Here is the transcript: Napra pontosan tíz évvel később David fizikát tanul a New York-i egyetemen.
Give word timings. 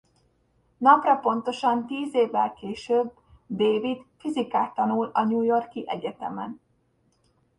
Napra 0.77 1.15
pontosan 1.15 1.85
tíz 1.87 2.13
évvel 2.13 2.53
később 2.53 3.13
David 3.49 3.97
fizikát 4.17 4.73
tanul 4.73 5.09
a 5.13 5.23
New 5.23 5.41
York-i 5.41 5.83
egyetemen. 5.87 6.59